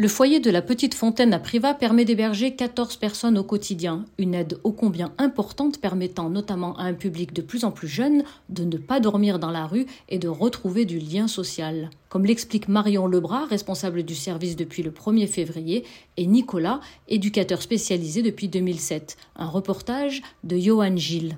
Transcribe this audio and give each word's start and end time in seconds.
Le 0.00 0.08
foyer 0.08 0.40
de 0.40 0.50
la 0.50 0.62
Petite 0.62 0.94
Fontaine 0.94 1.34
à 1.34 1.38
Privas 1.38 1.74
permet 1.74 2.06
d'héberger 2.06 2.54
14 2.54 2.96
personnes 2.96 3.36
au 3.36 3.44
quotidien, 3.44 4.06
une 4.16 4.34
aide 4.34 4.58
ô 4.64 4.72
combien 4.72 5.12
importante 5.18 5.78
permettant 5.78 6.30
notamment 6.30 6.74
à 6.78 6.84
un 6.84 6.94
public 6.94 7.34
de 7.34 7.42
plus 7.42 7.66
en 7.66 7.70
plus 7.70 7.86
jeune 7.86 8.24
de 8.48 8.64
ne 8.64 8.78
pas 8.78 8.98
dormir 8.98 9.38
dans 9.38 9.50
la 9.50 9.66
rue 9.66 9.84
et 10.08 10.18
de 10.18 10.26
retrouver 10.26 10.86
du 10.86 10.98
lien 10.98 11.28
social. 11.28 11.90
Comme 12.08 12.24
l'explique 12.24 12.66
Marion 12.66 13.06
Lebras, 13.06 13.44
responsable 13.44 14.02
du 14.02 14.14
service 14.14 14.56
depuis 14.56 14.82
le 14.82 14.90
1er 14.90 15.26
février, 15.26 15.84
et 16.16 16.24
Nicolas, 16.24 16.80
éducateur 17.08 17.60
spécialisé 17.60 18.22
depuis 18.22 18.48
2007. 18.48 19.18
Un 19.36 19.48
reportage 19.48 20.22
de 20.44 20.56
Johan 20.56 20.96
Gilles. 20.96 21.36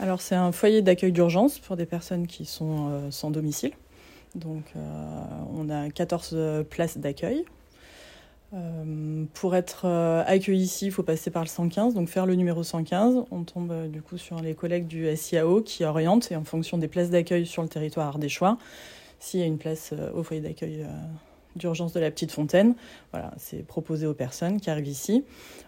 Alors 0.00 0.20
c'est 0.20 0.34
un 0.34 0.50
foyer 0.50 0.82
d'accueil 0.82 1.12
d'urgence 1.12 1.60
pour 1.60 1.76
des 1.76 1.86
personnes 1.86 2.26
qui 2.26 2.44
sont 2.44 2.88
euh, 2.88 3.10
sans 3.12 3.30
domicile. 3.30 3.70
Donc 4.34 4.64
euh, 4.74 4.80
on 5.56 5.70
a 5.70 5.90
14 5.90 6.64
places 6.68 6.98
d'accueil 6.98 7.44
euh, 8.52 9.24
pour 9.34 9.54
être 9.54 9.82
euh, 9.84 10.24
accueilli 10.26 10.62
ici, 10.62 10.86
il 10.86 10.92
faut 10.92 11.04
passer 11.04 11.30
par 11.30 11.42
le 11.42 11.48
115, 11.48 11.94
donc 11.94 12.08
faire 12.08 12.26
le 12.26 12.34
numéro 12.34 12.62
115. 12.62 13.24
On 13.30 13.44
tombe 13.44 13.70
euh, 13.70 13.88
du 13.88 14.02
coup 14.02 14.18
sur 14.18 14.40
les 14.40 14.54
collègues 14.54 14.86
du 14.86 15.14
SIAO 15.14 15.62
qui 15.62 15.84
orientent 15.84 16.32
et 16.32 16.36
en 16.36 16.44
fonction 16.44 16.76
des 16.76 16.88
places 16.88 17.10
d'accueil 17.10 17.46
sur 17.46 17.62
le 17.62 17.68
territoire 17.68 18.08
ardéchois, 18.08 18.58
s'il 19.20 19.40
y 19.40 19.42
a 19.42 19.46
une 19.46 19.58
place 19.58 19.94
au 20.14 20.22
foyer 20.22 20.40
d'accueil 20.40 20.86
d'urgence 21.54 21.92
de 21.92 22.00
la 22.00 22.10
Petite 22.10 22.32
Fontaine, 22.32 22.74
voilà, 23.12 23.32
c'est 23.36 23.66
proposé 23.66 24.06
aux 24.06 24.14
personnes 24.14 24.60
qui 24.60 24.70
arrivent 24.70 24.88
ici. 24.88 25.24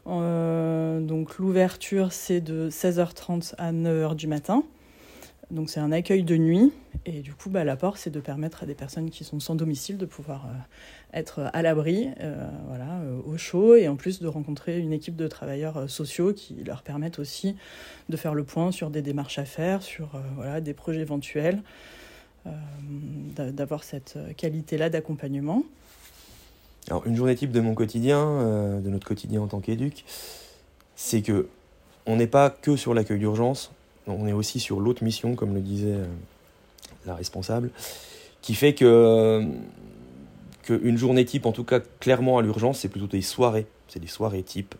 donc 0.06 1.38
l'ouverture 1.38 2.12
c'est 2.12 2.40
de 2.40 2.70
16h30 2.70 3.54
à 3.58 3.72
9h 3.72 4.14
du 4.14 4.26
matin. 4.26 4.64
Donc 5.52 5.70
c'est 5.70 5.80
un 5.80 5.92
accueil 5.92 6.24
de 6.24 6.36
nuit. 6.36 6.72
Et 7.06 7.20
du 7.20 7.34
coup 7.34 7.50
bah, 7.50 7.62
l'apport 7.62 7.96
c'est 7.96 8.10
de 8.10 8.20
permettre 8.20 8.64
à 8.64 8.66
des 8.66 8.74
personnes 8.74 9.10
qui 9.10 9.22
sont 9.22 9.38
sans 9.38 9.54
domicile 9.54 9.98
de 9.98 10.06
pouvoir 10.06 10.46
être 11.14 11.50
à 11.52 11.62
l'abri, 11.62 12.08
euh, 12.20 12.48
voilà, 12.68 13.00
euh, 13.02 13.18
au 13.26 13.36
chaud, 13.36 13.74
et 13.74 13.88
en 13.88 13.96
plus 13.96 14.20
de 14.20 14.28
rencontrer 14.28 14.78
une 14.78 14.92
équipe 14.92 15.16
de 15.16 15.28
travailleurs 15.28 15.76
euh, 15.76 15.88
sociaux 15.88 16.32
qui 16.32 16.54
leur 16.64 16.82
permettent 16.82 17.18
aussi 17.18 17.56
de 18.08 18.16
faire 18.16 18.34
le 18.34 18.44
point 18.44 18.72
sur 18.72 18.90
des 18.90 19.02
démarches 19.02 19.38
à 19.38 19.44
faire, 19.44 19.82
sur 19.82 20.20
des 20.60 20.74
projets 20.74 21.00
éventuels, 21.00 21.62
d'avoir 23.36 23.84
cette 23.84 24.18
qualité-là 24.36 24.90
d'accompagnement. 24.90 25.62
Alors, 26.88 27.06
une 27.06 27.14
journée 27.14 27.36
type 27.36 27.52
de 27.52 27.60
mon 27.60 27.74
quotidien, 27.74 28.80
de 28.80 28.90
notre 28.90 29.06
quotidien 29.06 29.40
en 29.40 29.46
tant 29.46 29.60
qu'éduc, 29.60 30.04
c'est 30.96 31.22
que 31.22 31.48
on 32.06 32.16
n'est 32.16 32.26
pas 32.26 32.50
que 32.50 32.76
sur 32.76 32.94
l'accueil 32.94 33.20
d'urgence, 33.20 33.70
on 34.06 34.26
est 34.26 34.32
aussi 34.32 34.60
sur 34.60 34.80
l'autre 34.80 35.04
mission, 35.04 35.34
comme 35.34 35.54
le 35.54 35.60
disait 35.60 35.96
la 37.06 37.14
responsable, 37.14 37.70
qui 38.40 38.54
fait 38.54 38.74
que 38.74 39.46
qu'une 40.62 40.96
journée 40.96 41.24
type, 41.24 41.46
en 41.46 41.52
tout 41.52 41.64
cas 41.64 41.80
clairement 42.00 42.38
à 42.38 42.42
l'urgence, 42.42 42.80
c'est 42.80 42.88
plutôt 42.88 43.06
des 43.06 43.22
soirées. 43.22 43.66
C'est 43.88 44.00
des 44.00 44.06
soirées 44.06 44.42
type 44.42 44.74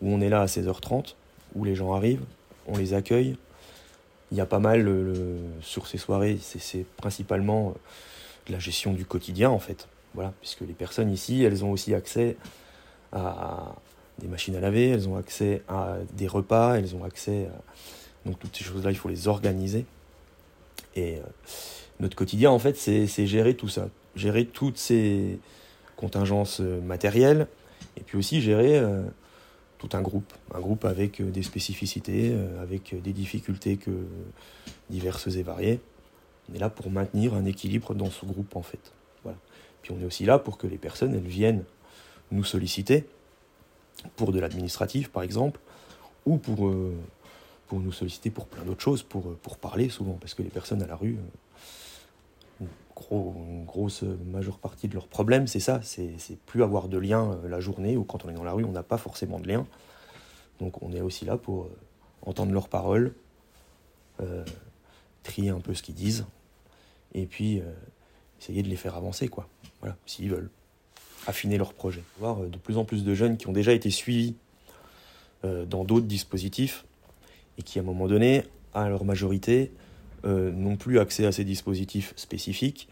où 0.00 0.10
on 0.12 0.20
est 0.20 0.28
là 0.28 0.42
à 0.42 0.46
16h30, 0.46 1.14
où 1.54 1.64
les 1.64 1.74
gens 1.74 1.92
arrivent, 1.92 2.24
on 2.66 2.76
les 2.76 2.94
accueille. 2.94 3.36
Il 4.30 4.38
y 4.38 4.40
a 4.40 4.46
pas 4.46 4.58
mal 4.58 4.90
sur 5.62 5.86
ces 5.86 5.98
soirées, 5.98 6.38
c'est 6.40 6.84
principalement 6.96 7.70
euh, 7.70 7.72
la 8.50 8.58
gestion 8.58 8.92
du 8.92 9.04
quotidien 9.04 9.50
en 9.50 9.58
fait. 9.58 9.88
Voilà, 10.14 10.32
puisque 10.40 10.60
les 10.60 10.74
personnes 10.74 11.10
ici, 11.10 11.42
elles 11.44 11.64
ont 11.64 11.70
aussi 11.70 11.94
accès 11.94 12.36
à 13.12 13.74
des 14.18 14.26
machines 14.26 14.56
à 14.56 14.60
laver, 14.60 14.88
elles 14.90 15.08
ont 15.08 15.16
accès 15.16 15.62
à 15.68 15.96
des 16.12 16.26
repas, 16.26 16.76
elles 16.76 16.94
ont 16.94 17.04
accès 17.04 17.46
à... 17.46 17.60
Donc 18.26 18.38
toutes 18.38 18.56
ces 18.56 18.64
choses-là, 18.64 18.90
il 18.90 18.96
faut 18.96 19.08
les 19.08 19.28
organiser. 19.28 19.86
Et 20.96 21.16
euh, 21.16 21.22
notre 22.00 22.16
quotidien, 22.16 22.50
en 22.50 22.58
fait, 22.58 22.76
c'est 22.76 23.26
gérer 23.26 23.54
tout 23.54 23.68
ça 23.68 23.88
gérer 24.16 24.46
toutes 24.46 24.78
ces 24.78 25.38
contingences 25.96 26.60
euh, 26.60 26.80
matérielles 26.80 27.46
et 27.96 28.00
puis 28.00 28.18
aussi 28.18 28.40
gérer 28.40 28.78
euh, 28.78 29.02
tout 29.78 29.90
un 29.92 30.02
groupe, 30.02 30.32
un 30.52 30.60
groupe 30.60 30.84
avec 30.84 31.22
des 31.22 31.42
spécificités, 31.42 32.36
avec 32.60 33.00
des 33.00 33.12
difficultés 33.12 33.76
que 33.76 33.92
diverses 34.90 35.28
et 35.28 35.44
variées. 35.44 35.78
On 36.50 36.54
est 36.56 36.58
là 36.58 36.68
pour 36.68 36.90
maintenir 36.90 37.34
un 37.34 37.44
équilibre 37.44 37.94
dans 37.94 38.10
ce 38.10 38.26
groupe 38.26 38.56
en 38.56 38.62
fait. 38.62 38.92
Voilà. 39.22 39.38
Puis 39.82 39.92
on 39.96 40.02
est 40.02 40.04
aussi 40.04 40.24
là 40.24 40.40
pour 40.40 40.58
que 40.58 40.66
les 40.66 40.78
personnes 40.78 41.14
elles 41.14 41.20
viennent 41.20 41.62
nous 42.32 42.42
solliciter 42.42 43.04
pour 44.16 44.32
de 44.32 44.40
l'administratif 44.40 45.10
par 45.10 45.22
exemple, 45.22 45.60
ou 46.26 46.38
pour, 46.38 46.72
pour 47.68 47.80
nous 47.80 47.92
solliciter 47.92 48.30
pour 48.30 48.46
plein 48.46 48.64
d'autres 48.64 48.80
choses, 48.80 49.02
pour, 49.02 49.34
pour 49.36 49.58
parler 49.58 49.88
souvent, 49.88 50.14
parce 50.14 50.34
que 50.34 50.42
les 50.42 50.48
personnes 50.48 50.82
à 50.82 50.86
la 50.86 50.96
rue, 50.96 51.18
une 53.10 53.64
grosse 53.64 54.02
majeure 54.02 54.58
partie 54.58 54.88
de 54.88 54.94
leurs 54.94 55.06
problèmes, 55.06 55.46
c'est 55.46 55.60
ça, 55.60 55.80
c'est 55.82 56.38
plus 56.46 56.62
avoir 56.62 56.88
de 56.88 56.98
lien 56.98 57.32
euh, 57.32 57.48
la 57.48 57.60
journée 57.60 57.96
ou 57.96 58.04
quand 58.04 58.24
on 58.24 58.28
est 58.28 58.34
dans 58.34 58.44
la 58.44 58.52
rue, 58.52 58.64
on 58.64 58.72
n'a 58.72 58.82
pas 58.82 58.98
forcément 58.98 59.38
de 59.38 59.48
lien. 59.48 59.66
Donc 60.60 60.82
on 60.82 60.92
est 60.92 61.00
aussi 61.00 61.24
là 61.24 61.36
pour 61.36 61.64
euh, 61.64 61.76
entendre 62.22 62.52
leurs 62.52 62.68
paroles, 62.68 63.14
euh, 64.20 64.44
trier 65.22 65.50
un 65.50 65.60
peu 65.60 65.74
ce 65.74 65.82
qu'ils 65.82 65.94
disent, 65.94 66.26
et 67.14 67.26
puis 67.26 67.62
essayer 68.40 68.62
de 68.62 68.68
les 68.68 68.76
faire 68.76 68.96
avancer, 68.96 69.28
quoi. 69.28 69.48
Voilà, 69.80 69.96
s'ils 70.06 70.30
veulent. 70.30 70.50
Affiner 71.26 71.58
leurs 71.58 71.72
projets. 71.72 72.02
Voir 72.18 72.40
de 72.40 72.58
plus 72.58 72.76
en 72.76 72.84
plus 72.84 73.04
de 73.04 73.14
jeunes 73.14 73.36
qui 73.36 73.48
ont 73.48 73.52
déjà 73.52 73.72
été 73.72 73.90
suivis 73.90 74.34
dans 75.42 75.84
d'autres 75.84 76.06
dispositifs 76.06 76.84
et 77.58 77.62
qui, 77.62 77.78
à 77.78 77.82
un 77.82 77.84
moment 77.84 78.06
donné, 78.06 78.44
à 78.72 78.88
leur 78.88 79.04
majorité, 79.04 79.72
euh, 80.24 80.50
n'ont 80.52 80.76
plus 80.76 80.98
accès 80.98 81.26
à 81.26 81.32
ces 81.32 81.44
dispositifs 81.44 82.12
spécifiques 82.16 82.88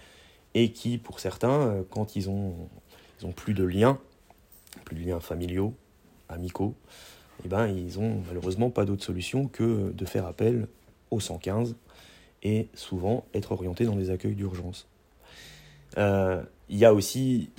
et 0.55 0.73
qui, 0.73 0.99
pour 0.99 1.21
certains, 1.21 1.61
euh, 1.61 1.83
quand 1.89 2.17
ils 2.17 2.29
ont, 2.29 2.55
ont 3.25 3.33
plus 3.33 3.55
de 3.55 3.65
liens, 3.65 3.99
plus 4.85 4.97
de 4.97 5.05
liens 5.05 5.21
familiaux, 5.21 5.75
amicaux, 6.29 6.75
eh 7.45 7.49
ben, 7.49 7.67
ils 7.67 7.99
n'ont 7.99 8.23
malheureusement 8.27 8.71
pas 8.71 8.85
d'autre 8.85 9.05
solution 9.05 9.47
que 9.47 9.93
de 9.93 10.05
faire 10.05 10.27
appel 10.27 10.69
au 11.11 11.21
115 11.21 11.77
et 12.43 12.69
souvent 12.75 13.25
être 13.35 13.53
orientés 13.53 13.85
dans 13.85 13.97
les 13.97 14.11
accueils 14.11 14.35
d'urgence. 14.35 14.89
Euh, 15.99 16.43
il 16.69 16.79
y, 16.79 16.85
a 16.85 16.93
aussi, 16.93 17.51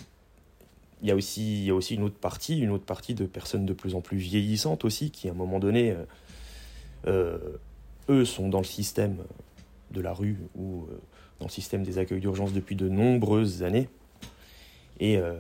il 1.02 1.08
y 1.08 1.12
a 1.12 1.16
aussi 1.16 1.96
une 1.96 2.04
autre 2.04 2.18
partie, 2.18 2.60
une 2.60 2.72
autre 2.72 2.86
partie 2.86 3.14
de 3.14 3.26
personnes 3.26 3.66
de 3.66 3.74
plus 3.74 3.96
en 3.96 4.02
plus 4.02 4.18
vieillissantes 4.18 4.86
aussi, 4.86 5.12
qui 5.12 5.28
à 5.28 5.32
un 5.32 5.36
moment 5.36 5.60
donné, 5.60 5.96
eux 7.08 8.26
sont 8.26 8.50
dans 8.50 8.60
le 8.60 8.66
système 8.66 9.18
de 9.92 10.02
la 10.02 10.14
rue 10.14 10.38
ou 10.56 10.84
euh, 10.84 11.02
dans 11.40 11.46
le 11.46 11.52
système 11.52 11.84
des 11.84 11.98
accueils 11.98 12.20
d'urgence 12.20 12.54
depuis 12.54 12.76
de 12.76 12.90
nombreuses 12.90 13.64
années 13.64 13.90
et, 15.00 15.18
euh, 15.18 15.36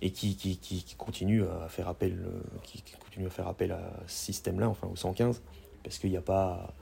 et 0.00 0.10
qui, 0.10 0.36
qui, 0.36 0.56
qui, 0.56 0.94
continue 0.96 1.42
à 1.44 1.68
faire 1.68 1.88
appel, 1.88 2.12
euh, 2.12 2.40
qui, 2.62 2.82
continue 3.00 3.26
à 3.26 3.30
faire 3.30 3.48
appel 3.48 3.72
à 3.72 3.92
ce 4.06 4.26
système-là, 4.26 4.68
enfin 4.68 4.86
au 4.86 4.96
115, 4.96 5.42
parce 5.82 5.98
qu'il 5.98 6.10
n'y 6.10 6.16
a 6.16 6.22
pas, 6.22 6.74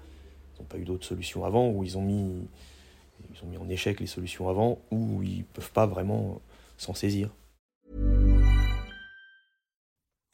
ils 0.55 0.61
n'ont 0.61 0.67
pas 0.67 0.79
eu 0.79 0.85
d'autres 0.85 1.07
solutions 1.07 1.45
avant, 1.45 1.71
ou 1.71 1.83
ils 1.85 1.97
ont 1.97 2.03
mis, 2.03 2.47
ils 3.33 3.45
ont 3.45 3.49
mis 3.49 3.57
en 3.57 3.69
échec 3.69 4.01
les 4.01 4.07
solutions 4.07 4.49
avant, 4.49 4.79
ou 4.91 5.23
ils 5.23 5.45
peuvent 5.45 5.73
pas 5.73 5.87
vraiment 5.87 6.41
s'en 6.77 6.95
saisir. 6.95 7.31